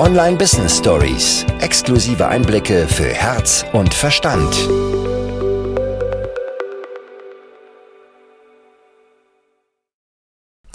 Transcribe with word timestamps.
Online 0.00 0.38
Business 0.38 0.78
Stories. 0.78 1.44
Exklusive 1.60 2.26
Einblicke 2.26 2.88
für 2.88 3.04
Herz 3.04 3.66
und 3.74 3.92
Verstand. 3.92 4.50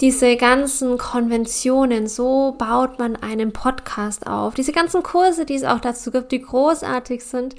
Diese 0.00 0.36
ganzen 0.36 0.96
Konventionen, 0.96 2.06
so 2.06 2.54
baut 2.56 3.00
man 3.00 3.16
einen 3.16 3.52
Podcast 3.52 4.28
auf. 4.28 4.54
Diese 4.54 4.70
ganzen 4.70 5.02
Kurse, 5.02 5.44
die 5.44 5.56
es 5.56 5.64
auch 5.64 5.80
dazu 5.80 6.12
gibt, 6.12 6.30
die 6.30 6.42
großartig 6.42 7.24
sind, 7.24 7.56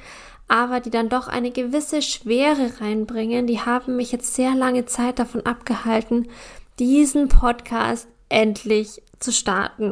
aber 0.48 0.80
die 0.80 0.90
dann 0.90 1.10
doch 1.10 1.28
eine 1.28 1.52
gewisse 1.52 2.02
Schwere 2.02 2.80
reinbringen, 2.80 3.46
die 3.46 3.60
haben 3.60 3.98
mich 3.98 4.14
jetzt 4.14 4.36
sehr 4.36 4.56
lange 4.56 4.86
Zeit 4.86 5.20
davon 5.20 5.46
abgehalten, 5.46 6.30
diesen 6.80 7.28
Podcast 7.28 8.08
endlich 8.30 9.02
zu 9.20 9.34
starten. 9.34 9.92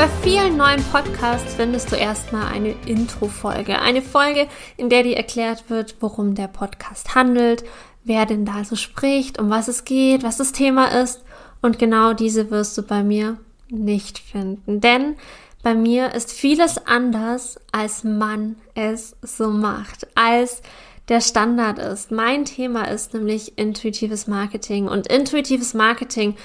Bei 0.00 0.08
vielen 0.22 0.56
neuen 0.56 0.82
Podcasts 0.84 1.56
findest 1.56 1.92
du 1.92 1.96
erstmal 1.96 2.50
eine 2.50 2.74
Intro-Folge. 2.86 3.80
Eine 3.80 4.00
Folge, 4.00 4.48
in 4.78 4.88
der 4.88 5.02
dir 5.02 5.18
erklärt 5.18 5.68
wird, 5.68 5.96
worum 6.00 6.34
der 6.34 6.48
Podcast 6.48 7.14
handelt, 7.14 7.64
wer 8.04 8.24
denn 8.24 8.46
da 8.46 8.64
so 8.64 8.76
spricht, 8.76 9.38
um 9.38 9.50
was 9.50 9.68
es 9.68 9.84
geht, 9.84 10.22
was 10.22 10.38
das 10.38 10.52
Thema 10.52 10.86
ist. 11.02 11.22
Und 11.60 11.78
genau 11.78 12.14
diese 12.14 12.50
wirst 12.50 12.78
du 12.78 12.82
bei 12.82 13.02
mir 13.02 13.36
nicht 13.68 14.18
finden. 14.18 14.80
Denn 14.80 15.16
bei 15.62 15.74
mir 15.74 16.14
ist 16.14 16.32
vieles 16.32 16.78
anders, 16.86 17.60
als 17.70 18.02
man 18.02 18.56
es 18.74 19.16
so 19.20 19.50
macht, 19.50 20.06
als 20.14 20.62
der 21.10 21.20
Standard 21.20 21.78
ist. 21.78 22.10
Mein 22.10 22.46
Thema 22.46 22.84
ist 22.84 23.12
nämlich 23.12 23.58
intuitives 23.58 24.26
Marketing. 24.26 24.88
Und 24.88 25.08
intuitives 25.08 25.74
Marketing 25.74 26.36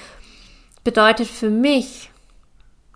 bedeutet 0.84 1.28
für 1.28 1.50
mich, 1.50 2.12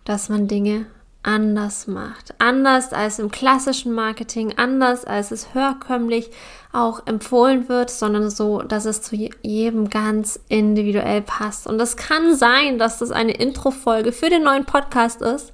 dass 0.09 0.27
man 0.27 0.47
Dinge 0.47 0.87
anders 1.21 1.85
macht. 1.85 2.33
Anders 2.39 2.93
als 2.93 3.19
im 3.19 3.29
klassischen 3.29 3.93
Marketing, 3.93 4.57
anders 4.57 5.05
als 5.05 5.29
es 5.29 5.53
herkömmlich 5.53 6.31
auch 6.73 7.05
empfohlen 7.05 7.69
wird, 7.69 7.91
sondern 7.91 8.31
so, 8.31 8.63
dass 8.63 8.85
es 8.85 9.03
zu 9.03 9.15
jedem 9.43 9.91
ganz 9.91 10.39
individuell 10.49 11.21
passt. 11.21 11.67
Und 11.67 11.79
es 11.79 11.95
kann 11.95 12.35
sein, 12.35 12.79
dass 12.79 12.97
das 12.97 13.11
eine 13.11 13.33
Intro-Folge 13.33 14.11
für 14.11 14.31
den 14.31 14.41
neuen 14.43 14.65
Podcast 14.65 15.21
ist. 15.21 15.53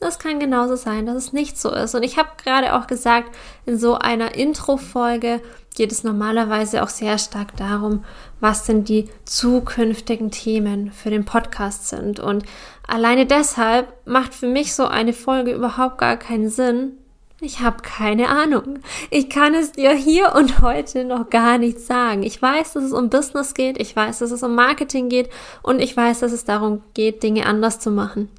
Das 0.00 0.18
kann 0.18 0.40
genauso 0.40 0.76
sein, 0.76 1.04
dass 1.04 1.16
es 1.16 1.32
nicht 1.34 1.58
so 1.58 1.70
ist. 1.70 1.94
Und 1.94 2.02
ich 2.02 2.16
habe 2.16 2.30
gerade 2.42 2.74
auch 2.74 2.86
gesagt, 2.86 3.34
in 3.66 3.78
so 3.78 3.98
einer 3.98 4.34
Intro-Folge 4.34 5.42
geht 5.74 5.92
es 5.92 6.04
normalerweise 6.04 6.82
auch 6.82 6.88
sehr 6.88 7.18
stark 7.18 7.56
darum, 7.56 8.04
was 8.40 8.64
denn 8.64 8.84
die 8.84 9.08
zukünftigen 9.24 10.30
Themen 10.30 10.92
für 10.92 11.10
den 11.10 11.24
Podcast 11.24 11.88
sind. 11.88 12.20
Und 12.20 12.44
alleine 12.86 13.26
deshalb 13.26 13.88
macht 14.06 14.34
für 14.34 14.46
mich 14.46 14.74
so 14.74 14.86
eine 14.86 15.12
Folge 15.12 15.52
überhaupt 15.52 15.98
gar 15.98 16.16
keinen 16.16 16.48
Sinn. 16.48 16.98
Ich 17.40 17.60
habe 17.60 17.82
keine 17.82 18.28
Ahnung. 18.28 18.78
Ich 19.10 19.28
kann 19.28 19.54
es 19.54 19.72
dir 19.72 19.92
hier 19.92 20.34
und 20.34 20.62
heute 20.62 21.04
noch 21.04 21.28
gar 21.28 21.58
nicht 21.58 21.80
sagen. 21.80 22.22
Ich 22.22 22.40
weiß, 22.40 22.72
dass 22.72 22.84
es 22.84 22.92
um 22.92 23.10
Business 23.10 23.54
geht, 23.54 23.80
ich 23.80 23.94
weiß, 23.94 24.20
dass 24.20 24.30
es 24.30 24.42
um 24.42 24.54
Marketing 24.54 25.08
geht 25.08 25.28
und 25.62 25.80
ich 25.80 25.96
weiß, 25.96 26.20
dass 26.20 26.32
es 26.32 26.44
darum 26.44 26.82
geht, 26.94 27.22
Dinge 27.22 27.46
anders 27.46 27.80
zu 27.80 27.90
machen. 27.90 28.30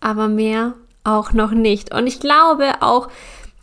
Aber 0.00 0.28
mehr 0.28 0.74
auch 1.04 1.32
noch 1.32 1.52
nicht. 1.52 1.94
Und 1.94 2.06
ich 2.06 2.20
glaube 2.20 2.72
auch, 2.80 3.08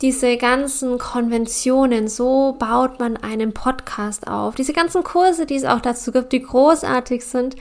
diese 0.00 0.38
ganzen 0.38 0.96
Konventionen, 0.96 2.08
so 2.08 2.56
baut 2.58 2.98
man 3.00 3.18
einen 3.18 3.52
Podcast 3.52 4.28
auf. 4.28 4.54
Diese 4.54 4.72
ganzen 4.72 5.04
Kurse, 5.04 5.44
die 5.44 5.56
es 5.56 5.64
auch 5.64 5.80
dazu 5.80 6.10
gibt, 6.10 6.32
die 6.32 6.42
großartig 6.42 7.24
sind, 7.24 7.56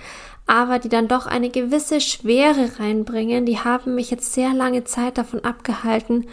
aber 0.50 0.80
die 0.80 0.90
dann 0.90 1.08
doch 1.08 1.28
eine 1.28 1.52
gewisse 1.52 2.02
Schwere 2.02 2.72
reinbringen, 2.80 3.46
die 3.46 3.60
haben 3.60 3.94
mich 3.94 4.10
jetzt 4.10 4.34
sehr 4.34 4.52
lange 4.52 4.84
Zeit 4.84 5.20
davon 5.20 5.46
abgehalten, 5.46 6.26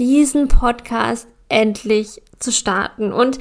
diesen 0.00 0.48
Podcast 0.48 1.28
endlich 1.48 2.20
zu 2.40 2.50
starten. 2.50 3.12
Und 3.12 3.38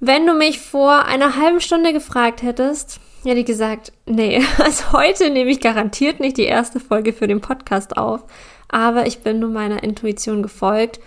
wenn 0.00 0.26
du 0.26 0.34
mich 0.34 0.58
vor 0.58 1.04
einer 1.04 1.36
halben 1.36 1.60
Stunde 1.60 1.92
gefragt 1.92 2.42
hättest, 2.42 2.98
hätte 3.22 3.38
ich 3.38 3.46
gesagt, 3.46 3.92
nee, 4.04 4.42
also 4.58 4.90
heute 4.94 5.30
nehme 5.30 5.52
ich 5.52 5.60
garantiert 5.60 6.18
nicht 6.18 6.38
die 6.38 6.42
erste 6.42 6.80
Folge 6.80 7.12
für 7.12 7.28
den 7.28 7.40
Podcast 7.40 7.96
auf, 7.96 8.24
aber 8.66 9.06
ich 9.06 9.20
bin 9.20 9.38
nur 9.38 9.50
meiner 9.50 9.84
Intuition 9.84 10.42
gefolgt 10.42 10.98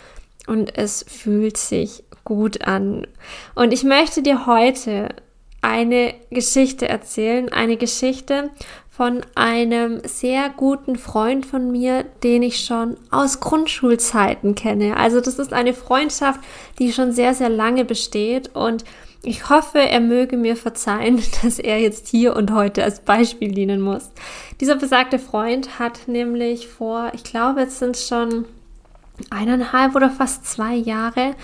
und 0.48 0.78
es 0.78 1.04
fühlt 1.10 1.58
sich 1.58 2.06
gut 2.24 2.62
an. 2.66 3.06
Und 3.54 3.74
ich 3.74 3.84
möchte 3.84 4.22
dir 4.22 4.46
heute 4.46 5.10
eine 5.66 6.14
Geschichte 6.30 6.88
erzählen, 6.88 7.52
eine 7.52 7.76
Geschichte 7.76 8.52
von 8.90 9.22
einem 9.34 10.00
sehr 10.06 10.50
guten 10.50 10.96
Freund 10.96 11.46
von 11.46 11.72
mir, 11.72 12.06
den 12.24 12.44
ich 12.44 12.64
schon 12.64 12.96
aus 13.12 13.40
Grundschulzeiten 13.42 14.56
kenne. 14.56 14.96
Also 14.96 15.20
das 15.20 15.40
ist 15.40 15.52
eine 15.52 15.74
Freundschaft, 15.74 16.40
die 16.80 16.94
schon 16.94 17.12
sehr, 17.12 17.34
sehr 17.34 17.50
lange 17.50 17.84
besteht 17.84 18.56
und 18.56 18.86
ich 19.24 19.50
hoffe, 19.50 19.80
er 19.80 20.02
möge 20.02 20.38
mir 20.38 20.56
verzeihen, 20.56 21.22
dass 21.44 21.58
er 21.58 21.80
jetzt 21.80 22.08
hier 22.08 22.36
und 22.36 22.54
heute 22.54 22.84
als 22.84 23.00
Beispiel 23.00 23.52
dienen 23.52 23.82
muss. 23.82 24.12
Dieser 24.62 24.76
besagte 24.76 25.18
Freund 25.18 25.80
hat 25.80 26.08
nämlich 26.08 26.68
vor, 26.68 27.12
ich 27.16 27.24
glaube, 27.24 27.62
jetzt 27.62 27.80
sind 27.80 27.96
es 27.96 28.08
schon 28.08 28.46
eineinhalb 29.30 29.96
oder 29.96 30.10
fast 30.10 30.46
zwei 30.46 30.76
Jahre 30.76 31.36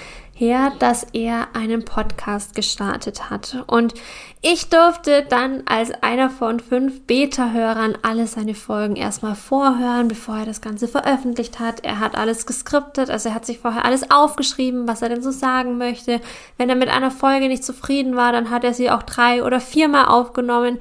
her, 0.41 0.73
dass 0.79 1.05
er 1.13 1.49
einen 1.53 1.85
Podcast 1.85 2.55
gestartet 2.55 3.29
hat. 3.29 3.63
Und 3.67 3.93
ich 4.41 4.69
durfte 4.69 5.23
dann 5.29 5.61
als 5.67 5.91
einer 6.01 6.31
von 6.31 6.59
fünf 6.59 7.01
Beta-Hörern 7.03 7.97
alle 8.01 8.25
seine 8.25 8.55
Folgen 8.55 8.95
erstmal 8.95 9.35
vorhören, 9.35 10.07
bevor 10.07 10.39
er 10.39 10.45
das 10.45 10.59
Ganze 10.59 10.87
veröffentlicht 10.87 11.59
hat. 11.59 11.85
Er 11.85 11.99
hat 11.99 12.15
alles 12.17 12.47
geskriptet, 12.47 13.11
also 13.11 13.29
er 13.29 13.35
hat 13.35 13.45
sich 13.45 13.59
vorher 13.59 13.85
alles 13.85 14.09
aufgeschrieben, 14.09 14.87
was 14.87 15.03
er 15.03 15.09
denn 15.09 15.21
so 15.21 15.31
sagen 15.31 15.77
möchte. 15.77 16.19
Wenn 16.57 16.69
er 16.69 16.75
mit 16.75 16.89
einer 16.89 17.11
Folge 17.11 17.47
nicht 17.47 17.63
zufrieden 17.63 18.15
war, 18.15 18.31
dann 18.31 18.49
hat 18.49 18.63
er 18.63 18.73
sie 18.73 18.89
auch 18.89 19.03
drei 19.03 19.43
oder 19.43 19.61
viermal 19.61 20.05
aufgenommen. 20.05 20.79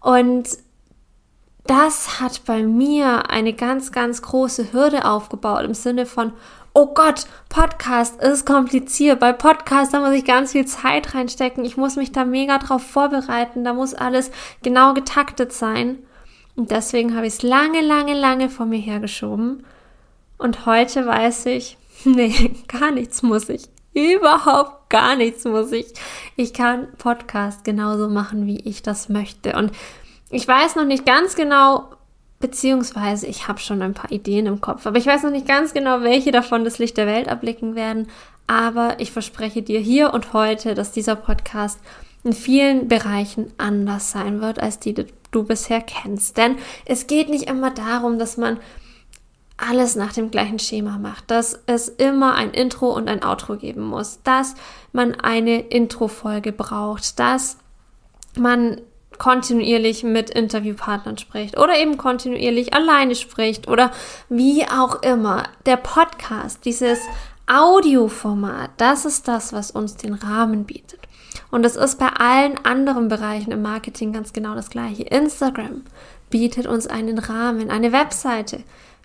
Und 0.00 0.48
das 1.64 2.20
hat 2.20 2.44
bei 2.44 2.62
mir 2.62 3.30
eine 3.30 3.52
ganz, 3.52 3.92
ganz 3.92 4.22
große 4.22 4.72
Hürde 4.72 5.04
aufgebaut 5.04 5.64
im 5.64 5.74
Sinne 5.74 6.06
von, 6.06 6.32
oh 6.76 6.92
Gott, 6.92 7.24
Podcast 7.48 8.20
ist 8.20 8.44
kompliziert. 8.44 9.18
Bei 9.18 9.32
Podcast, 9.32 9.94
da 9.94 10.00
muss 10.00 10.10
ich 10.10 10.26
ganz 10.26 10.52
viel 10.52 10.66
Zeit 10.66 11.14
reinstecken. 11.14 11.64
Ich 11.64 11.78
muss 11.78 11.96
mich 11.96 12.12
da 12.12 12.26
mega 12.26 12.58
drauf 12.58 12.82
vorbereiten. 12.82 13.64
Da 13.64 13.72
muss 13.72 13.94
alles 13.94 14.30
genau 14.62 14.92
getaktet 14.92 15.54
sein. 15.54 16.00
Und 16.54 16.70
deswegen 16.70 17.16
habe 17.16 17.26
ich 17.26 17.32
es 17.32 17.42
lange, 17.42 17.80
lange, 17.80 18.12
lange 18.12 18.50
vor 18.50 18.66
mir 18.66 18.78
hergeschoben. 18.78 19.64
Und 20.36 20.66
heute 20.66 21.06
weiß 21.06 21.46
ich, 21.46 21.78
nee, 22.04 22.52
gar 22.68 22.90
nichts 22.90 23.22
muss 23.22 23.48
ich. 23.48 23.70
Überhaupt 23.94 24.90
gar 24.90 25.16
nichts 25.16 25.46
muss 25.46 25.72
ich. 25.72 25.94
Ich 26.36 26.52
kann 26.52 26.88
Podcast 26.98 27.64
genauso 27.64 28.10
machen, 28.10 28.46
wie 28.46 28.60
ich 28.60 28.82
das 28.82 29.08
möchte. 29.08 29.56
Und 29.56 29.72
ich 30.28 30.46
weiß 30.46 30.76
noch 30.76 30.84
nicht 30.84 31.06
ganz 31.06 31.36
genau, 31.36 31.88
beziehungsweise 32.46 33.26
ich 33.26 33.48
habe 33.48 33.58
schon 33.58 33.82
ein 33.82 33.92
paar 33.92 34.12
Ideen 34.12 34.46
im 34.46 34.60
Kopf, 34.60 34.86
aber 34.86 34.98
ich 34.98 35.06
weiß 35.06 35.24
noch 35.24 35.32
nicht 35.32 35.48
ganz 35.48 35.74
genau, 35.74 36.02
welche 36.02 36.30
davon 36.30 36.62
das 36.62 36.78
Licht 36.78 36.96
der 36.96 37.08
Welt 37.08 37.26
erblicken 37.26 37.74
werden. 37.74 38.06
Aber 38.46 39.00
ich 39.00 39.10
verspreche 39.10 39.62
dir 39.62 39.80
hier 39.80 40.14
und 40.14 40.32
heute, 40.32 40.74
dass 40.74 40.92
dieser 40.92 41.16
Podcast 41.16 41.80
in 42.22 42.32
vielen 42.32 42.86
Bereichen 42.86 43.52
anders 43.58 44.12
sein 44.12 44.40
wird, 44.40 44.60
als 44.62 44.78
die, 44.78 44.94
die 44.94 45.06
du 45.32 45.42
bisher 45.42 45.80
kennst. 45.80 46.36
Denn 46.36 46.54
es 46.84 47.08
geht 47.08 47.28
nicht 47.28 47.50
immer 47.50 47.72
darum, 47.72 48.20
dass 48.20 48.36
man 48.36 48.60
alles 49.56 49.96
nach 49.96 50.12
dem 50.12 50.30
gleichen 50.30 50.60
Schema 50.60 50.98
macht, 50.98 51.32
dass 51.32 51.58
es 51.66 51.88
immer 51.88 52.36
ein 52.36 52.52
Intro 52.52 52.92
und 52.92 53.08
ein 53.08 53.24
Outro 53.24 53.56
geben 53.56 53.82
muss, 53.82 54.20
dass 54.22 54.54
man 54.92 55.16
eine 55.16 55.62
Intro-Folge 55.62 56.52
braucht, 56.52 57.18
dass 57.18 57.56
man 58.38 58.82
kontinuierlich 59.18 60.02
mit 60.02 60.30
Interviewpartnern 60.30 61.18
spricht 61.18 61.58
oder 61.58 61.78
eben 61.78 61.96
kontinuierlich 61.96 62.74
alleine 62.74 63.14
spricht 63.14 63.68
oder 63.68 63.90
wie 64.28 64.64
auch 64.68 65.02
immer. 65.02 65.44
Der 65.64 65.76
Podcast, 65.76 66.64
dieses 66.64 66.98
Audioformat, 67.46 68.70
das 68.76 69.04
ist 69.04 69.28
das, 69.28 69.52
was 69.52 69.70
uns 69.70 69.96
den 69.96 70.14
Rahmen 70.14 70.64
bietet. 70.64 71.00
Und 71.50 71.64
es 71.64 71.76
ist 71.76 71.98
bei 71.98 72.08
allen 72.08 72.58
anderen 72.64 73.08
Bereichen 73.08 73.52
im 73.52 73.62
Marketing 73.62 74.12
ganz 74.12 74.32
genau 74.32 74.54
das 74.54 74.70
gleiche. 74.70 75.04
Instagram 75.04 75.82
bietet 76.30 76.66
uns 76.66 76.86
einen 76.86 77.18
Rahmen, 77.18 77.70
eine 77.70 77.92
Webseite 77.92 78.62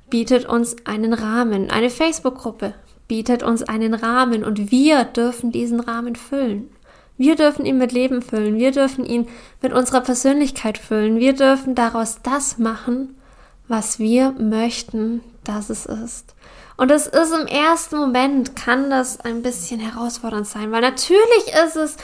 bietet 0.09 0.45
uns 0.45 0.75
einen 0.85 1.13
Rahmen, 1.13 1.71
eine 1.71 1.89
Facebook-Gruppe 1.89 2.73
bietet 3.07 3.43
uns 3.43 3.63
einen 3.63 3.93
Rahmen 3.93 4.43
und 4.43 4.71
wir 4.71 5.03
dürfen 5.05 5.51
diesen 5.51 5.79
Rahmen 5.79 6.15
füllen. 6.15 6.69
Wir 7.17 7.35
dürfen 7.35 7.65
ihn 7.65 7.77
mit 7.77 7.91
Leben 7.91 8.21
füllen, 8.21 8.57
wir 8.57 8.71
dürfen 8.71 9.05
ihn 9.05 9.27
mit 9.61 9.73
unserer 9.73 10.01
Persönlichkeit 10.01 10.77
füllen, 10.77 11.19
wir 11.19 11.33
dürfen 11.33 11.75
daraus 11.75 12.19
das 12.23 12.57
machen, 12.57 13.15
was 13.67 13.99
wir 13.99 14.31
möchten, 14.31 15.21
dass 15.43 15.69
es 15.69 15.85
ist. 15.85 16.35
Und 16.77 16.89
es 16.89 17.05
ist 17.05 17.31
im 17.31 17.45
ersten 17.47 17.97
Moment, 17.97 18.55
kann 18.55 18.89
das 18.89 19.19
ein 19.19 19.43
bisschen 19.43 19.79
herausfordernd 19.79 20.47
sein, 20.47 20.71
weil 20.71 20.81
natürlich 20.81 21.53
ist 21.65 21.75
es 21.75 21.97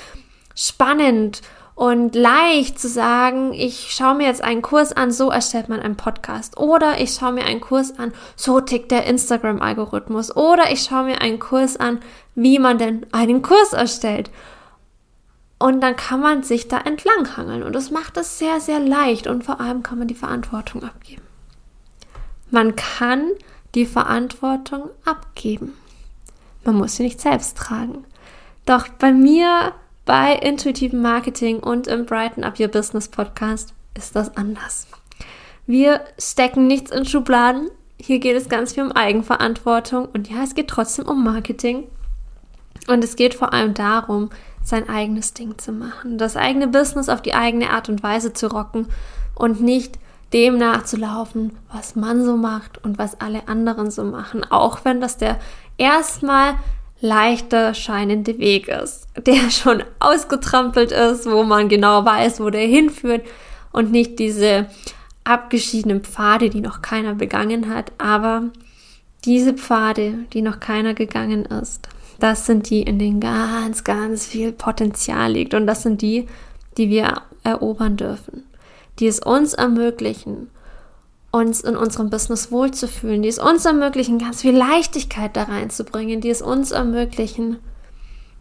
spannend 0.55 1.41
und 1.77 2.15
leicht 2.15 2.79
zu 2.79 2.87
sagen, 2.87 3.53
ich 3.53 3.91
schaue 3.91 4.15
mir 4.15 4.25
jetzt 4.25 4.43
einen 4.43 4.63
Kurs 4.63 4.93
an, 4.93 5.11
so 5.11 5.29
erstellt 5.29 5.69
man 5.69 5.79
einen 5.79 5.95
Podcast. 5.95 6.57
Oder 6.57 6.99
ich 6.99 7.13
schaue 7.13 7.33
mir 7.33 7.45
einen 7.45 7.61
Kurs 7.61 7.99
an, 7.99 8.13
so 8.35 8.59
tickt 8.61 8.89
der 8.89 9.05
Instagram-Algorithmus. 9.05 10.35
Oder 10.35 10.71
ich 10.71 10.81
schaue 10.81 11.03
mir 11.03 11.21
einen 11.21 11.37
Kurs 11.37 11.77
an, 11.77 11.99
wie 12.33 12.57
man 12.57 12.79
denn 12.79 13.05
einen 13.11 13.43
Kurs 13.43 13.73
erstellt. 13.73 14.31
Und 15.59 15.81
dann 15.81 15.95
kann 15.95 16.19
man 16.19 16.43
sich 16.43 16.67
da 16.67 16.79
entlanghangeln. 16.79 17.63
Und 17.63 17.73
das 17.73 17.89
macht 17.89 18.17
es 18.17 18.37
sehr, 18.37 18.59
sehr 18.59 18.79
leicht. 18.79 19.27
Und 19.27 19.43
vor 19.43 19.59
allem 19.59 19.81
kann 19.81 19.97
man 19.97 20.07
die 20.07 20.15
Verantwortung 20.15 20.83
abgeben. 20.83 21.23
Man 22.51 22.75
kann 22.75 23.31
die 23.75 23.85
Verantwortung 23.85 24.89
abgeben. 25.03 25.73
Man 26.63 26.75
muss 26.75 26.95
sie 26.95 27.03
nicht 27.03 27.19
selbst 27.19 27.57
tragen. 27.57 28.05
Doch 28.65 28.87
bei 28.87 29.11
mir, 29.11 29.73
bei 30.05 30.33
intuitivem 30.33 31.01
Marketing 31.01 31.59
und 31.59 31.87
im 31.87 32.05
Brighten 32.05 32.43
Up 32.43 32.59
Your 32.59 32.67
Business 32.67 33.07
Podcast 33.07 33.73
ist 33.95 34.15
das 34.15 34.37
anders. 34.37 34.87
Wir 35.65 36.01
stecken 36.19 36.67
nichts 36.67 36.91
in 36.91 37.05
Schubladen. 37.05 37.69
Hier 37.99 38.19
geht 38.19 38.37
es 38.37 38.47
ganz 38.47 38.73
viel 38.73 38.83
um 38.83 38.91
Eigenverantwortung. 38.91 40.05
Und 40.05 40.29
ja, 40.29 40.43
es 40.43 40.55
geht 40.55 40.67
trotzdem 40.67 41.07
um 41.07 41.23
Marketing. 41.23 41.87
Und 42.87 43.03
es 43.03 43.15
geht 43.15 43.33
vor 43.33 43.53
allem 43.53 43.73
darum, 43.73 44.29
sein 44.67 44.89
eigenes 44.89 45.33
Ding 45.33 45.57
zu 45.57 45.71
machen, 45.71 46.17
das 46.17 46.35
eigene 46.35 46.67
Business 46.67 47.07
auf 47.07 47.21
die 47.21 47.33
eigene 47.33 47.69
Art 47.69 47.87
und 47.87 48.03
Weise 48.03 48.33
zu 48.33 48.47
rocken 48.47 48.87
und 49.33 49.61
nicht 49.61 49.97
dem 50.33 50.57
nachzulaufen, 50.57 51.57
was 51.71 51.95
man 51.95 52.25
so 52.25 52.35
macht 52.35 52.83
und 52.83 52.97
was 52.97 53.21
alle 53.21 53.47
anderen 53.47 53.89
so 53.91 54.03
machen, 54.03 54.43
auch 54.43 54.83
wenn 54.83 54.99
das 54.99 55.15
der 55.15 55.39
erstmal 55.77 56.55
leichter 56.99 57.73
scheinende 57.75 58.39
Weg 58.39 58.67
ist, 58.67 59.07
der 59.15 59.49
schon 59.51 59.85
ausgetrampelt 59.99 60.91
ist, 60.91 61.31
wo 61.31 61.43
man 61.43 61.69
genau 61.69 62.03
weiß, 62.03 62.41
wo 62.41 62.49
der 62.49 62.67
hinführt 62.67 63.25
und 63.71 63.91
nicht 63.91 64.19
diese 64.19 64.65
abgeschiedenen 65.23 66.01
Pfade, 66.01 66.49
die 66.49 66.61
noch 66.61 66.81
keiner 66.81 67.15
begangen 67.15 67.73
hat, 67.73 67.93
aber 67.99 68.43
diese 69.23 69.53
Pfade, 69.53 70.25
die 70.33 70.41
noch 70.41 70.59
keiner 70.59 70.93
gegangen 70.93 71.45
ist, 71.45 71.87
das 72.19 72.45
sind 72.45 72.69
die, 72.69 72.81
in 72.81 72.99
denen 72.99 73.19
ganz, 73.19 73.83
ganz 73.83 74.25
viel 74.25 74.51
Potenzial 74.51 75.31
liegt. 75.31 75.53
Und 75.53 75.67
das 75.67 75.83
sind 75.83 76.01
die, 76.01 76.27
die 76.77 76.89
wir 76.89 77.21
erobern 77.43 77.97
dürfen. 77.97 78.43
Die 78.99 79.07
es 79.07 79.19
uns 79.19 79.53
ermöglichen, 79.53 80.49
uns 81.31 81.61
in 81.61 81.75
unserem 81.75 82.09
Business 82.09 82.51
wohlzufühlen, 82.51 83.21
die 83.21 83.29
es 83.29 83.39
uns 83.39 83.65
ermöglichen, 83.65 84.17
ganz 84.17 84.41
viel 84.41 84.55
Leichtigkeit 84.55 85.35
da 85.35 85.43
reinzubringen, 85.43 86.21
die 86.21 86.29
es 86.29 86.41
uns 86.41 86.71
ermöglichen, 86.71 87.57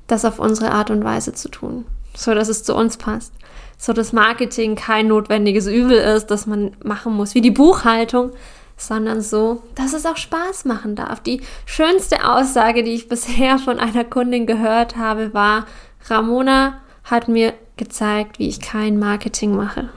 das 0.07 0.25
auf 0.25 0.39
unsere 0.39 0.71
Art 0.71 0.91
und 0.91 1.05
Weise 1.05 1.35
zu 1.35 1.49
tun, 1.49 1.85
so 2.15 2.35
dass 2.35 2.49
es 2.49 2.63
zu 2.63 2.75
uns 2.75 2.97
passt, 2.97 3.33
so 3.77 3.93
dass 3.93 4.13
Marketing 4.13 4.77
kein 4.77 5.09
notwendiges 5.09 5.67
Übel 5.67 5.99
ist, 5.99 6.29
das 6.29 6.47
man 6.47 6.77
machen 6.83 7.13
muss, 7.13 7.35
wie 7.35 7.43
die 7.43 7.51
Buchhaltung, 7.51 8.31
sondern 8.77 9.21
so, 9.23 9.63
dass 9.75 9.95
es 9.95 10.07
auch 10.07 10.17
Spaß 10.17 10.65
machen 10.67 10.95
darf. 10.95 11.21
Die 11.21 11.41
schönste 11.65 12.29
Aussage, 12.29 12.83
die 12.83 12.95
ich 12.95 13.09
bisher 13.09 13.59
von 13.59 13.79
einer 13.79 14.05
Kundin 14.05 14.47
gehört 14.47 14.97
habe, 14.97 15.33
war, 15.33 15.67
Ramona 16.09 16.81
hat 17.05 17.29
mir 17.29 17.55
gezeigt, 17.77 18.39
wie 18.39 18.49
ich 18.49 18.61
kein 18.61 18.99
Marketing 18.99 19.55
mache. 19.55 19.89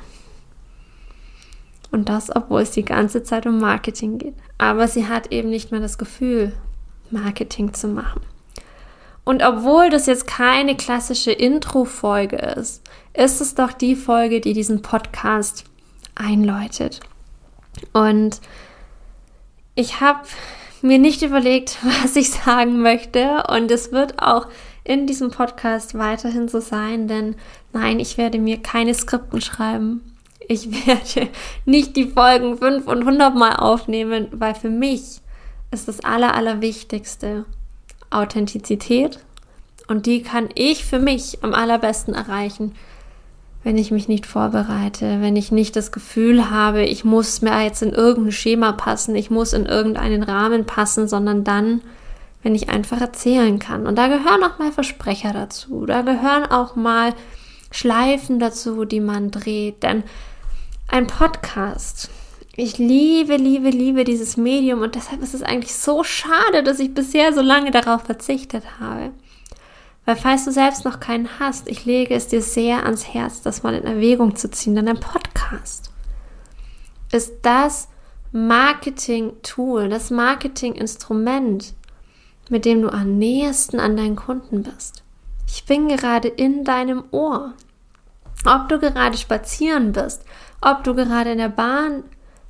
Und 1.92 2.08
das, 2.08 2.34
obwohl 2.36 2.62
es 2.62 2.72
die 2.72 2.86
ganze 2.86 3.24
Zeit 3.24 3.48
um 3.48 3.60
Marketing 3.60 4.20
geht. 4.20 4.36
Aber 4.58 4.88
sie 4.88 5.08
hat 5.08 5.32
eben 5.32 5.50
nicht 5.50 5.72
mehr 5.72 5.82
das 5.82 5.98
Gefühl, 5.98 6.54
Marketing 7.10 7.74
zu 7.74 7.88
machen. 7.88 8.22
Und 9.24 9.44
obwohl 9.44 9.90
das 9.90 10.06
jetzt 10.06 10.28
keine 10.28 10.76
klassische 10.76 11.32
Intro-Folge 11.32 12.38
ist, 12.38 12.84
ist 13.14 13.42
es 13.42 13.56
doch 13.56 13.74
die 13.74 13.96
Folge, 13.96 14.40
die 14.40 14.54
diesen 14.54 14.82
Podcast 14.82 15.66
einläutet. 16.16 17.00
Und 17.94 18.40
ich 19.80 20.02
habe 20.02 20.28
mir 20.82 21.00
nicht 21.00 21.22
überlegt, 21.22 21.78
was 22.04 22.16
ich 22.16 22.32
sagen 22.32 22.82
möchte. 22.82 23.44
Und 23.48 23.72
es 23.72 23.92
wird 23.92 24.22
auch 24.22 24.48
in 24.84 25.08
diesem 25.08 25.32
Podcast 25.32 25.98
weiterhin 25.98 26.48
so 26.48 26.60
sein, 26.60 27.08
denn 27.08 27.36
nein, 27.74 28.00
ich 28.00 28.18
werde 28.18 28.40
mir 28.40 28.58
keine 28.58 28.94
Skripten 28.94 29.42
schreiben. 29.42 30.16
Ich 30.48 30.72
werde 30.88 31.30
nicht 31.66 31.96
die 31.96 32.08
Folgen 32.08 32.58
5 32.58 32.88
und 32.88 33.00
100 33.00 33.36
Mal 33.36 33.56
aufnehmen, 33.56 34.28
weil 34.32 34.56
für 34.56 34.70
mich 34.70 35.22
ist 35.72 35.88
das 35.88 36.04
Aller, 36.04 36.34
Allerwichtigste 36.34 37.46
Authentizität. 38.10 39.20
Und 39.88 40.06
die 40.06 40.22
kann 40.24 40.50
ich 40.56 40.86
für 40.86 41.00
mich 41.00 41.40
am 41.44 41.54
allerbesten 41.54 42.14
erreichen, 42.14 42.76
wenn 43.64 43.78
ich 43.78 43.92
mich 43.92 44.08
nicht 44.08 44.26
vorbereite, 44.26 45.22
wenn 45.22 45.36
ich 45.36 45.52
nicht 45.52 45.76
das 45.76 45.92
Gefühl 45.92 46.50
habe, 46.50 46.84
ich 46.84 47.04
muss 47.04 47.42
mir 47.42 47.62
jetzt 47.64 47.82
in 47.82 47.92
irgendein 47.92 48.32
Schema 48.32 48.72
passen, 48.72 49.16
ich 49.16 49.30
muss 49.30 49.54
in 49.54 49.66
irgendeinen 49.66 50.24
Rahmen 50.24 50.66
passen, 50.66 51.08
sondern 51.08 51.44
dann, 51.44 51.82
wenn 52.42 52.56
ich 52.56 52.70
einfach 52.70 53.02
erzählen 53.02 53.60
kann. 53.60 53.86
Und 53.86 53.98
da 53.98 54.08
gehören 54.08 54.44
auch 54.44 54.60
mal 54.60 54.72
Versprecher 54.72 55.34
dazu, 55.34 55.86
da 55.86 56.04
gehören 56.04 56.46
auch 56.46 56.76
mal 56.76 57.14
Schleifen 57.72 58.40
dazu, 58.40 58.86
die 58.86 59.02
man 59.02 59.30
dreht, 59.30 59.84
denn 59.84 60.04
ein 60.88 61.08
Podcast, 61.08 62.10
ich 62.56 62.78
liebe, 62.78 63.36
liebe, 63.36 63.70
liebe 63.70 64.04
dieses 64.06 64.38
Medium 64.38 64.82
und 64.82 64.96
deshalb 64.96 65.22
ist 65.22 65.34
es 65.34 65.44
eigentlich 65.44 65.76
so 65.76 66.04
schade, 66.04 66.64
dass 66.64 66.80
ich 66.80 66.94
bisher 66.94 67.34
so 67.34 67.42
lange 67.42 67.72
darauf 67.72 68.04
verzichtet 68.04 68.64
habe. 68.80 69.12
Weil 70.10 70.16
falls 70.16 70.46
du 70.46 70.52
selbst 70.52 70.86
noch 70.86 71.00
keinen 71.00 71.40
hast, 71.40 71.70
ich 71.70 71.86
lege 71.86 72.16
es 72.16 72.28
dir 72.28 72.42
sehr 72.42 72.84
ans 72.84 73.14
Herz, 73.14 73.44
das 73.44 73.62
mal 73.62 73.76
in 73.76 73.84
Erwägung 73.84 74.36
zu 74.36 74.50
ziehen, 74.50 74.74
denn 74.74 74.88
ein 74.88 75.00
Podcast 75.00 75.92
ist 77.12 77.34
das 77.44 77.90
Marketing-Tool, 78.32 79.88
das 79.88 80.10
Marketing-Instrument, 80.10 81.76
mit 82.50 82.66
dem 82.66 82.82
du 82.82 82.90
am 82.90 83.20
nächsten 83.20 83.80
an 83.80 83.98
deinen 83.98 84.16
Kunden 84.16 84.64
bist. 84.64 85.04
Ich 85.46 85.66
bin 85.66 85.90
gerade 85.90 86.28
in 86.28 86.64
deinem 86.64 87.04
Ohr. 87.12 87.54
Ob 88.48 88.68
du 88.68 88.80
gerade 88.80 89.16
spazieren 89.16 89.92
bist, 89.92 90.26
ob 90.60 90.84
du 90.84 90.96
gerade 90.96 91.34
in 91.34 91.38
der 91.38 91.50
Bahn 91.50 92.04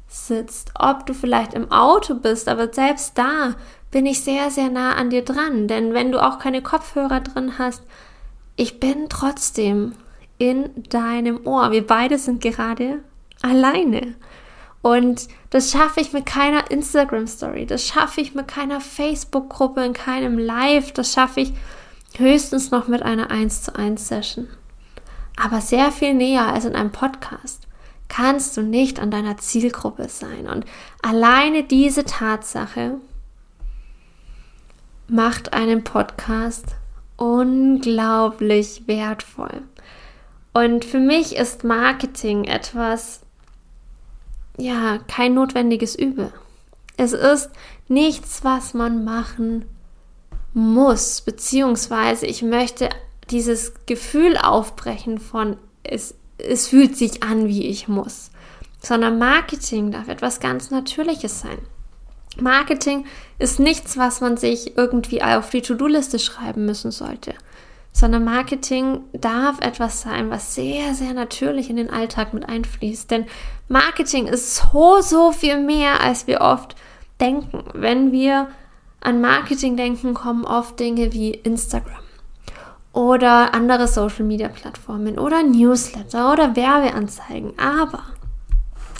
sitzt, 0.07 0.71
ob 0.75 1.05
du 1.05 1.13
vielleicht 1.13 1.53
im 1.53 1.69
Auto 1.73 2.15
bist, 2.15 2.47
aber 2.47 2.71
selbst 2.71 3.17
da 3.17 3.55
bin 3.91 4.05
ich 4.05 4.23
sehr, 4.23 4.51
sehr 4.51 4.69
nah 4.69 4.95
an 4.95 5.09
dir 5.09 5.23
dran. 5.23 5.67
Denn 5.67 5.93
wenn 5.93 6.11
du 6.11 6.21
auch 6.21 6.39
keine 6.39 6.61
Kopfhörer 6.61 7.21
drin 7.21 7.57
hast, 7.57 7.83
ich 8.55 8.79
bin 8.79 9.09
trotzdem 9.09 9.93
in 10.37 10.69
deinem 10.89 11.45
Ohr. 11.45 11.71
Wir 11.71 11.85
beide 11.85 12.17
sind 12.17 12.41
gerade 12.41 13.03
alleine. 13.41 14.15
Und 14.81 15.27
das 15.49 15.71
schaffe 15.71 15.99
ich 15.99 16.13
mit 16.13 16.25
keiner 16.25 16.71
Instagram-Story, 16.71 17.65
das 17.65 17.85
schaffe 17.85 18.21
ich 18.21 18.33
mit 18.33 18.47
keiner 18.47 18.79
Facebook-Gruppe, 18.79 19.83
in 19.83 19.93
keinem 19.93 20.37
Live, 20.37 20.93
das 20.93 21.11
schaffe 21.11 21.41
ich 21.41 21.53
höchstens 22.17 22.71
noch 22.71 22.87
mit 22.87 23.03
einer 23.03 23.29
1 23.29 23.63
zu 23.63 23.75
1 23.75 24.07
Session. 24.07 24.47
Aber 25.35 25.59
sehr 25.59 25.91
viel 25.91 26.13
näher 26.13 26.47
als 26.47 26.65
in 26.65 26.75
einem 26.75 26.91
Podcast 26.91 27.67
kannst 28.07 28.57
du 28.57 28.61
nicht 28.61 28.99
an 28.99 29.11
deiner 29.11 29.37
Zielgruppe 29.37 30.09
sein. 30.09 30.47
Und 30.47 30.65
alleine 31.01 31.63
diese 31.63 32.05
Tatsache 32.05 32.99
macht 35.09 35.53
einen 35.53 35.83
Podcast 35.83 36.65
unglaublich 37.17 38.83
wertvoll. 38.87 39.61
Und 40.53 40.85
für 40.85 40.99
mich 40.99 41.35
ist 41.35 41.63
Marketing 41.63 42.45
etwas, 42.45 43.21
ja, 44.57 44.99
kein 45.07 45.33
notwendiges 45.33 45.95
Übel. 45.95 46.31
Es 46.97 47.13
ist 47.13 47.49
nichts, 47.87 48.43
was 48.43 48.73
man 48.73 49.03
machen 49.03 49.65
muss, 50.53 51.21
beziehungsweise 51.21 52.25
ich 52.25 52.41
möchte 52.41 52.89
dieses 53.29 53.73
Gefühl 53.85 54.37
aufbrechen 54.37 55.19
von, 55.19 55.57
es 55.83 56.15
es 56.39 56.67
fühlt 56.67 56.95
sich 56.95 57.21
an, 57.23 57.47
wie 57.47 57.67
ich 57.67 57.87
muss, 57.87 58.31
sondern 58.81 59.19
Marketing 59.19 59.91
darf 59.91 60.07
etwas 60.07 60.39
ganz 60.39 60.71
Natürliches 60.71 61.41
sein. 61.41 61.59
Marketing 62.41 63.05
ist 63.37 63.59
nichts, 63.59 63.97
was 63.97 64.21
man 64.21 64.37
sich 64.37 64.77
irgendwie 64.77 65.21
auf 65.21 65.49
die 65.49 65.61
To-Do-Liste 65.61 66.19
schreiben 66.19 66.65
müssen 66.65 66.91
sollte, 66.91 67.33
sondern 67.91 68.23
Marketing 68.23 69.01
darf 69.13 69.59
etwas 69.61 70.01
sein, 70.01 70.29
was 70.29 70.55
sehr, 70.55 70.93
sehr 70.93 71.13
natürlich 71.13 71.69
in 71.69 71.75
den 71.75 71.89
Alltag 71.89 72.33
mit 72.33 72.47
einfließt. 72.47 73.09
Denn 73.09 73.25
Marketing 73.67 74.27
ist 74.27 74.55
so, 74.55 75.01
so 75.01 75.31
viel 75.31 75.59
mehr, 75.59 76.01
als 76.01 76.27
wir 76.27 76.41
oft 76.41 76.75
denken. 77.19 77.63
Wenn 77.73 78.11
wir 78.11 78.47
an 79.01 79.21
Marketing 79.21 79.77
denken, 79.77 80.13
kommen 80.13 80.45
oft 80.45 80.79
Dinge 80.79 81.13
wie 81.13 81.31
Instagram 81.31 82.03
oder 82.93 83.53
andere 83.53 83.87
Social-Media-Plattformen 83.87 85.19
oder 85.19 85.43
Newsletter 85.43 86.33
oder 86.33 86.55
Werbeanzeigen. 86.55 87.53
Aber 87.57 88.03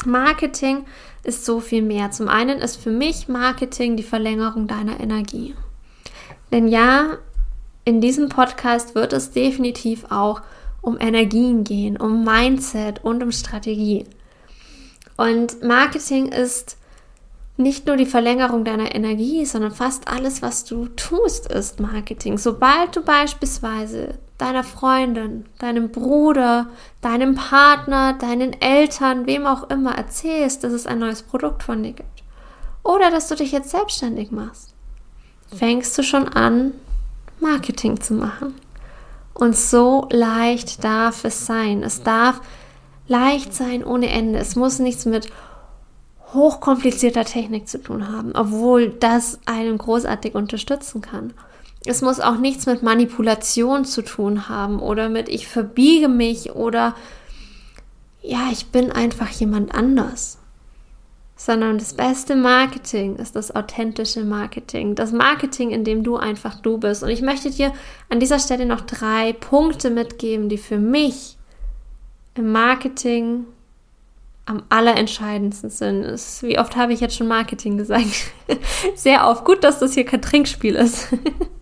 Marketing 0.05 0.85
ist 1.23 1.45
so 1.45 1.59
viel 1.59 1.81
mehr. 1.81 2.11
Zum 2.11 2.27
einen 2.27 2.59
ist 2.59 2.77
für 2.77 2.91
mich 2.91 3.27
Marketing 3.27 3.97
die 3.97 4.03
Verlängerung 4.03 4.67
deiner 4.67 4.99
Energie. 4.99 5.55
Denn 6.51 6.67
ja, 6.67 7.17
in 7.85 8.01
diesem 8.01 8.29
Podcast 8.29 8.95
wird 8.95 9.13
es 9.13 9.31
definitiv 9.31 10.05
auch 10.09 10.41
um 10.81 10.99
Energien 10.99 11.63
gehen, 11.63 11.97
um 11.97 12.23
Mindset 12.23 13.03
und 13.03 13.21
um 13.21 13.31
Strategie. 13.31 14.05
Und 15.17 15.63
Marketing 15.63 16.27
ist 16.27 16.77
nicht 17.57 17.85
nur 17.87 17.97
die 17.97 18.05
Verlängerung 18.05 18.63
deiner 18.63 18.95
Energie, 18.95 19.45
sondern 19.45 19.71
fast 19.71 20.07
alles, 20.07 20.41
was 20.41 20.63
du 20.63 20.87
tust, 20.87 21.51
ist 21.51 21.79
Marketing. 21.81 22.37
Sobald 22.37 22.95
du 22.95 23.03
beispielsweise 23.03 24.17
deiner 24.39 24.63
Freundin, 24.63 25.46
deinem 25.60 25.91
Bruder, 25.91 26.67
deinem 27.01 27.36
Partner, 27.36 28.13
deinen 28.13 28.60
Eltern, 28.60 29.27
wem 29.27 29.46
auch 29.46 29.69
immer 29.69 29.96
erzählst, 29.96 30.63
dass 30.63 30.74
es 30.74 30.88
ein 30.88 30.98
neues 30.98 31.22
Produkt 31.22 31.62
von 31.62 31.84
dir 31.84 31.93
gibt. 31.93 32.24
Oder 32.81 33.12
dass 33.12 33.27
du 33.27 33.36
dich 33.36 33.51
jetzt 33.51 33.69
selbstständig 33.69 34.31
machst. 34.31 34.74
Fängst 35.53 35.96
du 35.98 36.03
schon 36.03 36.27
an, 36.29 36.72
Marketing 37.39 38.00
zu 38.00 38.13
machen. 38.13 38.55
Und 39.34 39.55
so 39.55 40.08
leicht 40.10 40.84
darf 40.84 41.25
es 41.25 41.46
sein. 41.46 41.84
Es 41.84 42.03
darf 42.03 42.41
leicht 43.08 43.53
sein 43.53 43.84
ohne 43.84 44.10
Ende. 44.10 44.39
Es 44.39 44.55
muss 44.55 44.79
nichts 44.79 45.05
mit 45.05 45.29
hochkomplizierter 46.34 47.25
Technik 47.25 47.67
zu 47.67 47.81
tun 47.81 48.10
haben, 48.10 48.34
obwohl 48.36 48.89
das 48.89 49.39
einen 49.46 49.77
großartig 49.77 50.36
unterstützen 50.36 51.01
kann. 51.01 51.34
Es 51.89 52.03
muss 52.03 52.19
auch 52.19 52.38
nichts 52.38 52.67
mit 52.67 52.84
Manipulation 52.84 53.84
zu 53.84 54.03
tun 54.03 54.48
haben 54.48 54.79
oder 54.79 55.10
mit 55.10 55.27
ich 55.27 55.48
verbiege 55.48 56.08
mich 56.08 56.51
oder 56.51 56.93
ja, 58.22 58.50
ich 58.51 58.67
bin 58.67 58.91
einfach 58.91 59.29
jemand 59.29 59.74
anders. 59.74 60.38
Sondern 61.36 61.79
das 61.79 61.93
beste 61.93 62.36
Marketing 62.36 63.15
ist 63.15 63.36
das 63.36 63.55
authentische 63.55 64.24
Marketing. 64.24 64.93
Das 64.93 65.13
Marketing, 65.13 65.72
in 65.72 65.84
dem 65.84 66.03
du 66.03 66.17
einfach 66.17 66.60
du 66.60 66.77
bist. 66.77 67.01
Und 67.01 67.10
ich 67.10 67.24
möchte 67.24 67.50
dir 67.50 67.74
an 68.10 68.19
dieser 68.19 68.38
Stelle 68.38 68.67
noch 68.67 68.81
drei 68.81 69.34
Punkte 69.34 69.89
mitgeben, 69.89 70.48
die 70.48 70.58
für 70.60 70.77
mich 70.77 71.38
im 72.36 72.51
Marketing 72.51 73.46
am 74.46 74.62
allerentscheidendsten 74.69 75.72
sind. 75.72 76.03
Ist, 76.03 76.43
wie 76.43 76.60
oft 76.60 76.75
habe 76.75 76.93
ich 76.93 77.00
jetzt 77.00 77.15
schon 77.15 77.27
Marketing 77.27 77.77
gesagt? 77.77 78.31
Sehr 78.96 79.27
oft. 79.27 79.43
Gut, 79.43 79.63
dass 79.63 79.79
das 79.79 79.93
hier 79.96 80.05
kein 80.05 80.22
Trinkspiel 80.22 80.75
ist. 80.75 81.08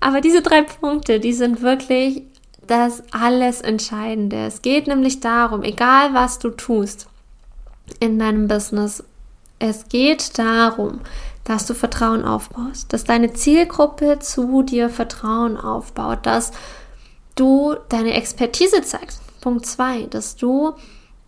Aber 0.00 0.20
diese 0.20 0.42
drei 0.42 0.62
Punkte, 0.62 1.20
die 1.20 1.32
sind 1.32 1.62
wirklich 1.62 2.22
das 2.66 3.02
alles 3.10 3.60
Entscheidende. 3.60 4.46
Es 4.46 4.62
geht 4.62 4.86
nämlich 4.86 5.20
darum, 5.20 5.62
egal 5.62 6.14
was 6.14 6.38
du 6.38 6.50
tust 6.50 7.08
in 7.98 8.18
deinem 8.18 8.48
Business, 8.48 9.04
es 9.58 9.88
geht 9.88 10.38
darum, 10.38 11.00
dass 11.44 11.66
du 11.66 11.74
Vertrauen 11.74 12.24
aufbaust, 12.24 12.92
dass 12.92 13.04
deine 13.04 13.32
Zielgruppe 13.32 14.20
zu 14.20 14.62
dir 14.62 14.88
Vertrauen 14.88 15.56
aufbaut, 15.56 16.20
dass 16.24 16.52
du 17.34 17.76
deine 17.88 18.14
Expertise 18.14 18.82
zeigst. 18.82 19.20
Punkt 19.40 19.66
zwei, 19.66 20.04
dass 20.04 20.36
du 20.36 20.74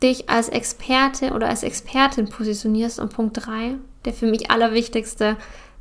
dich 0.02 0.28
als 0.28 0.48
Experte 0.48 1.32
oder 1.32 1.48
als 1.48 1.62
Expertin 1.62 2.28
positionierst. 2.28 2.98
Und 2.98 3.12
Punkt 3.12 3.46
3, 3.46 3.76
der 4.04 4.12
für 4.12 4.26
mich 4.26 4.50
allerwichtigste, 4.50 5.36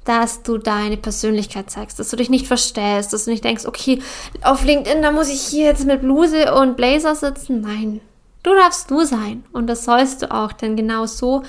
dass 0.06 0.44
du 0.44 0.58
deine 0.58 0.98
Persönlichkeit 0.98 1.70
zeigst, 1.70 2.00
dass 2.00 2.10
du 2.10 2.16
dich 2.16 2.30
nicht 2.30 2.48
verstellst, 2.48 3.14
dass 3.14 3.26
du 3.26 3.32
nicht 3.32 3.44
denkst, 3.44 3.66
okay, 3.66 4.02
auf 4.42 4.64
LinkedIn, 4.64 5.02
da 5.02 5.12
muss 5.12 5.30
ich 5.30 5.42
hier 5.42 5.66
jetzt 5.66 5.86
mit 5.86 6.02
Bluse 6.02 6.54
und 6.54 6.76
Blazer 6.76 7.16
sitzen. 7.16 7.62
Nein, 7.62 8.02
du 8.44 8.54
darfst 8.56 8.90
du 8.90 9.04
sein 9.04 9.44
und 9.54 9.68
das 9.68 9.86
sollst 9.86 10.24
du 10.24 10.32
auch, 10.32 10.54
denn 10.54 10.76
genau 10.76 11.06
so 11.06 11.44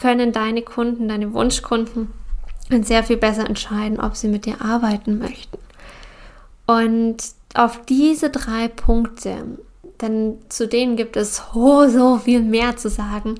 können 0.00 0.32
deine 0.32 0.62
Kunden, 0.62 1.08
deine 1.08 1.32
Wunschkunden 1.32 2.12
sehr 2.82 3.04
viel 3.04 3.16
besser 3.16 3.48
entscheiden, 3.48 4.00
ob 4.00 4.16
sie 4.16 4.28
mit 4.28 4.44
dir 4.44 4.60
arbeiten 4.60 5.18
möchten. 5.18 5.58
Und 6.66 7.18
auf 7.54 7.80
diese 7.86 8.30
drei 8.30 8.66
Punkte 8.66 9.44
denn 10.00 10.38
zu 10.48 10.68
denen 10.68 10.96
gibt 10.96 11.16
es 11.16 11.42
so, 11.54 11.88
so 11.88 12.18
viel 12.18 12.40
mehr 12.40 12.76
zu 12.76 12.88
sagen, 12.88 13.36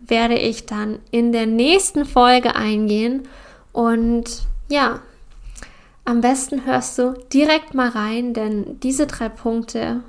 werde 0.00 0.36
ich 0.36 0.66
dann 0.66 1.00
in 1.10 1.32
der 1.32 1.46
nächsten 1.46 2.04
Folge 2.04 2.54
eingehen. 2.54 3.28
Und 3.72 4.46
ja, 4.68 5.00
am 6.04 6.20
besten 6.20 6.64
hörst 6.64 6.98
du 6.98 7.14
direkt 7.32 7.74
mal 7.74 7.90
rein, 7.90 8.32
denn 8.32 8.80
diese 8.80 9.06
drei 9.06 9.28
Punkte, 9.28 10.00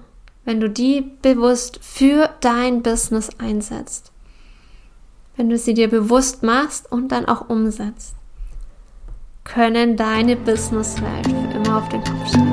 wenn 0.46 0.60
du 0.60 0.70
die 0.70 1.02
bewusst 1.22 1.80
für 1.82 2.30
dein 2.40 2.82
Business 2.82 3.30
einsetzt, 3.38 4.12
wenn 5.36 5.50
du 5.50 5.58
sie 5.58 5.74
dir 5.74 5.90
bewusst 5.90 6.42
machst 6.42 6.92
und 6.92 7.10
dann 7.10 7.26
auch 7.26 7.50
umsetzt, 7.50 8.16
können 9.44 9.98
deine 9.98 10.36
Businesswelt 10.36 11.28
für 11.28 11.58
immer 11.58 11.78
auf 11.78 11.90
den 11.90 12.04
Kopf 12.04 12.30
stellen. 12.30 12.49